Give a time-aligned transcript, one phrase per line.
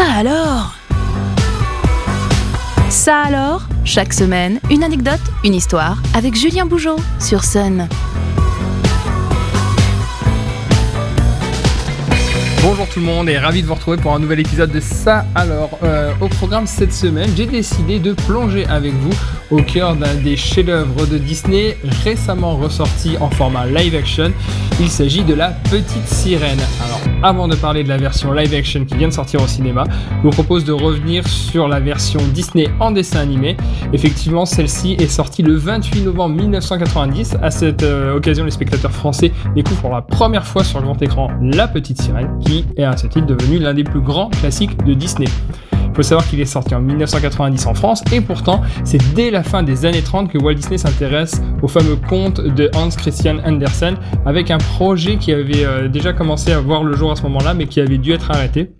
[0.00, 0.72] Ça alors?
[2.88, 3.64] Ça alors?
[3.84, 7.86] Chaque semaine, une anecdote, une histoire avec Julien Bougeot sur Sun.
[12.62, 15.24] Bonjour tout le monde et ravi de vous retrouver pour un nouvel épisode de Ça
[15.34, 15.78] alors.
[15.82, 19.14] Euh, au programme cette semaine, j'ai décidé de plonger avec vous
[19.50, 24.30] au cœur d'un des chefs-d'œuvre de Disney récemment ressorti en format live action.
[24.78, 26.60] Il s'agit de La Petite Sirène.
[26.84, 29.84] Alors, avant de parler de la version live action qui vient de sortir au cinéma,
[30.18, 33.56] je vous propose de revenir sur la version Disney en dessin animé.
[33.92, 37.36] Effectivement, celle-ci est sortie le 28 novembre 1990.
[37.42, 41.30] À cette euh, occasion, les spectateurs français découvrent pour la première fois sur grand écran
[41.42, 42.30] La Petite Sirène
[42.76, 45.28] est à ce titre devenu l'un des plus grands classiques de Disney.
[45.72, 49.42] Il faut savoir qu'il est sorti en 1990 en France et pourtant c'est dès la
[49.42, 53.96] fin des années 30 que Walt Disney s'intéresse au fameux conte de Hans Christian Andersen
[54.24, 57.54] avec un projet qui avait euh, déjà commencé à voir le jour à ce moment-là
[57.54, 58.70] mais qui avait dû être arrêté.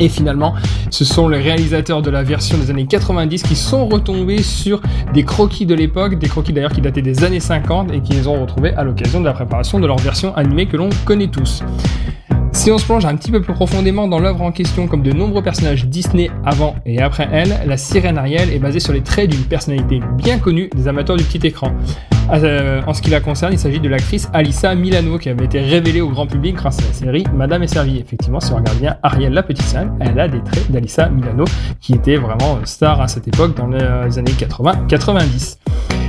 [0.00, 0.54] Et finalement,
[0.90, 4.80] ce sont les réalisateurs de la version des années 90 qui sont retombés sur
[5.12, 8.26] des croquis de l'époque, des croquis d'ailleurs qui dataient des années 50 et qui les
[8.26, 11.62] ont retrouvés à l'occasion de la préparation de leur version animée que l'on connaît tous.
[12.64, 15.12] Si on se plonge un petit peu plus profondément dans l'œuvre en question, comme de
[15.12, 19.28] nombreux personnages Disney avant et après elle, la sirène Ariel est basée sur les traits
[19.28, 21.74] d'une personnalité bien connue des amateurs du petit écran.
[22.32, 25.60] Euh, en ce qui la concerne, il s'agit de l'actrice Alissa Milano qui avait été
[25.60, 27.98] révélée au grand public grâce à la série Madame est servie.
[27.98, 31.44] Effectivement, si on regarde bien Ariel la petite sirène, elle a des traits d'Alissa Milano
[31.82, 35.58] qui était vraiment star à cette époque dans les années 80-90.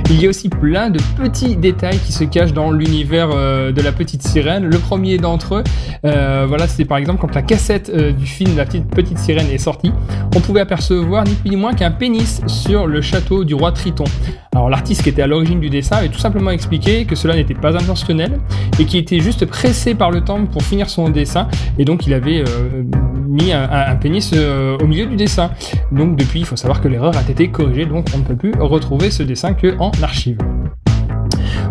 [0.08, 3.82] Il y a aussi plein de petits détails qui se cachent dans l'univers euh, de
[3.82, 4.64] la petite sirène.
[4.64, 5.64] Le premier d'entre eux,
[6.04, 9.48] euh, voilà, c'était par exemple quand la cassette euh, du film La petite, petite sirène
[9.50, 9.90] est sortie,
[10.36, 14.04] on pouvait apercevoir ni plus ni moins qu'un pénis sur le château du roi Triton.
[14.54, 17.54] Alors l'artiste qui était à l'origine du dessin avait tout simplement expliqué que cela n'était
[17.54, 18.38] pas intentionnel
[18.78, 21.48] et qu'il était juste pressé par le temps pour finir son dessin
[21.78, 22.44] et donc il avait
[23.36, 25.50] mis un, pénis au milieu du dessin.
[25.92, 28.52] Donc depuis, il faut savoir que l'erreur a été corrigée, donc on ne peut plus
[28.58, 30.38] retrouver ce dessin que en archive.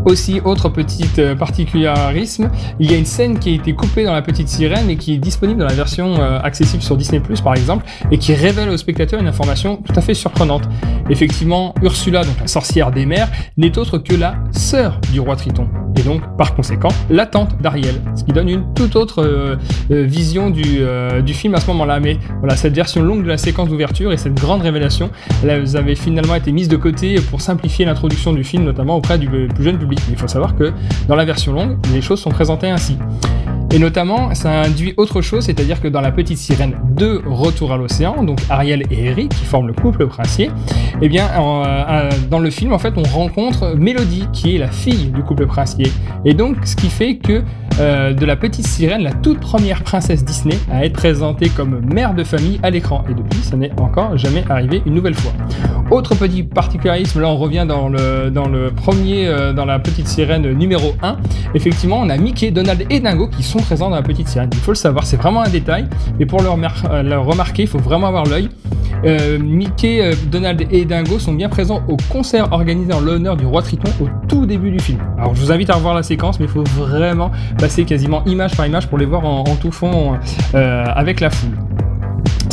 [0.05, 4.13] Aussi, autre petite euh, particularisme, il y a une scène qui a été coupée dans
[4.13, 7.55] La Petite Sirène et qui est disponible dans la version euh, accessible sur Disney par
[7.55, 10.69] exemple, et qui révèle au spectateur une information tout à fait surprenante.
[11.09, 15.67] Effectivement, Ursula, donc la sorcière des mers, n'est autre que la sœur du roi Triton,
[15.97, 19.55] et donc par conséquent la tante d'Ariel, ce qui donne une toute autre euh,
[19.89, 20.81] vision du,
[21.23, 21.99] du, film à ce moment-là.
[21.99, 25.09] Mais voilà, cette version longue de la séquence d'ouverture et cette grande révélation,
[25.43, 29.27] elles avaient finalement été mises de côté pour simplifier l'introduction du film, notamment auprès du
[29.27, 29.94] plus jeune public.
[30.09, 30.71] Il faut savoir que
[31.07, 32.97] dans la version longue, les choses sont présentées ainsi.
[33.75, 37.77] Et notamment, ça induit autre chose, c'est-à-dire que dans La Petite Sirène 2, Retour à
[37.77, 40.49] l'océan, donc Ariel et Eric, qui forment le couple princier,
[41.01, 45.07] eh bien, euh, dans le film, en fait, on rencontre Mélodie, qui est la fille
[45.07, 45.91] du couple princier.
[46.23, 47.43] Et donc, ce qui fait que
[47.79, 52.13] euh, de La Petite Sirène, la toute première princesse Disney, à être présentée comme mère
[52.13, 53.03] de famille à l'écran.
[53.09, 55.33] Et depuis, ça n'est encore jamais arrivé une nouvelle fois.
[55.91, 60.07] Autre petit particularisme, là on revient dans le, dans le premier, euh, dans la petite
[60.07, 61.17] sirène numéro 1.
[61.53, 64.49] Effectivement, on a Mickey, Donald et Dingo qui sont présents dans la petite sirène.
[64.53, 65.85] Il faut le savoir, c'est vraiment un détail.
[66.17, 68.49] Mais pour le, euh, remarquer, il faut vraiment avoir l'œil.
[69.03, 73.61] Euh, Mickey, Donald et Dingo sont bien présents au concert organisé en l'honneur du roi
[73.61, 74.99] Triton au tout début du film.
[75.17, 78.55] Alors je vous invite à revoir la séquence, mais il faut vraiment passer quasiment image
[78.55, 80.17] par image pour les voir en, en tout fond
[80.53, 81.57] avec la foule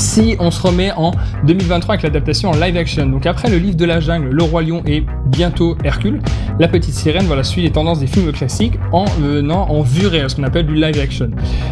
[0.03, 1.13] si on se remet en
[1.47, 3.07] 2023 avec l'adaptation en live action.
[3.07, 6.21] Donc après le livre de la jungle, Le Roi Lion et bientôt Hercule,
[6.59, 10.29] La Petite Sirène voilà, suit les tendances des films classiques en venant en vue réelle,
[10.29, 11.31] ce qu'on appelle du live action.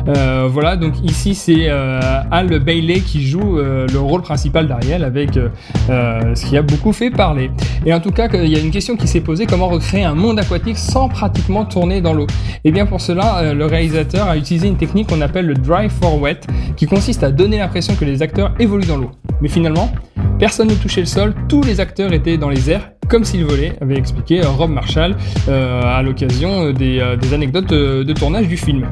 [0.08, 5.02] Euh, voilà, donc ici c'est euh, Al Bailey qui joue euh, le rôle principal d'Ariel
[5.02, 5.30] avec
[5.88, 7.50] ce qui a beaucoup fait parler.
[7.84, 10.14] Et en tout cas, il y a une question qui s'est posée, comment recréer un
[10.14, 12.26] monde aquatique sans pratiquement tourner dans l'eau?
[12.62, 15.88] Et eh bien pour cela, le réalisateur a utilisé une technique qu'on appelle le dry
[15.88, 16.40] for wet,
[16.76, 19.10] qui consiste à donner l'impression que les acteurs évoluent dans l'eau.
[19.40, 19.92] Mais finalement,
[20.38, 23.76] personne ne touchait le sol, tous les acteurs étaient dans les airs comme s'ils volaient,
[23.80, 25.16] avait expliqué Rob Marshall
[25.48, 28.86] euh, à l'occasion euh, euh, des, anecdotes de tournage du film.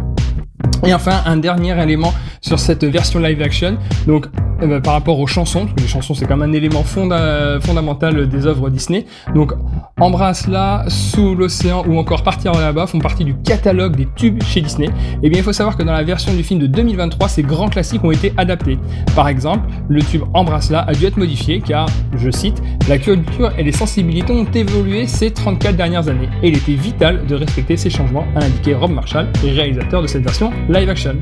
[0.85, 4.27] Et enfin, un dernier élément sur cette version live action, donc
[4.63, 6.83] euh, bah, par rapport aux chansons, parce que les chansons c'est quand même un élément
[6.83, 9.07] fondamental des œuvres Disney.
[9.35, 9.53] Donc
[10.01, 14.61] Embrasse là, Sous l'océan ou encore Partir là-bas font partie du catalogue des tubes chez
[14.61, 14.87] Disney.
[14.87, 14.91] Et
[15.25, 17.69] eh bien il faut savoir que dans la version du film de 2023, ces grands
[17.69, 18.79] classiques ont été adaptés.
[19.15, 23.51] Par exemple, le tube Embrasse là a dû être modifié car, je cite, la culture
[23.59, 27.77] et les sensibilités ont évolué ces 34 dernières années et il était vital de respecter
[27.77, 31.17] ces changements, a indiqué Rob Marshall, réalisateur de cette version live action.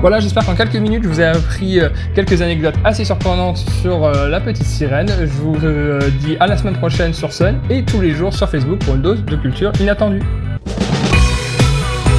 [0.00, 4.04] Voilà, j'espère qu'en quelques minutes, je vous ai appris euh, quelques anecdotes assez surprenantes sur
[4.04, 5.08] euh, la petite sirène.
[5.08, 8.48] Je vous euh, dis à la semaine prochaine sur Sun et tous les jours sur
[8.48, 10.22] Facebook pour une dose de culture inattendue.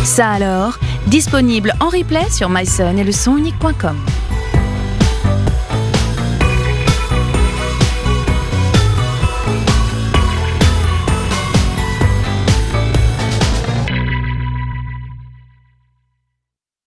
[0.03, 0.77] Ça alors,
[1.07, 3.97] disponible en replay sur myson et le son unique.com.